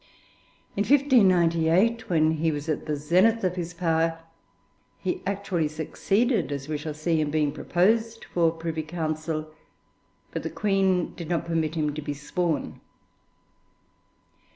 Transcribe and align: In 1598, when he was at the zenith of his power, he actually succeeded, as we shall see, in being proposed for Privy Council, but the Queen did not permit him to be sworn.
In 0.75 0.81
1598, 0.83 2.09
when 2.09 2.31
he 2.37 2.51
was 2.51 2.67
at 2.67 2.87
the 2.87 2.95
zenith 2.95 3.43
of 3.43 3.55
his 3.55 3.75
power, 3.75 4.17
he 4.97 5.21
actually 5.27 5.67
succeeded, 5.67 6.51
as 6.51 6.67
we 6.67 6.75
shall 6.75 6.95
see, 6.95 7.21
in 7.21 7.29
being 7.29 7.51
proposed 7.51 8.25
for 8.25 8.49
Privy 8.49 8.81
Council, 8.81 9.53
but 10.31 10.41
the 10.41 10.49
Queen 10.49 11.13
did 11.13 11.29
not 11.29 11.45
permit 11.45 11.75
him 11.75 11.93
to 11.93 12.01
be 12.01 12.15
sworn. 12.15 12.81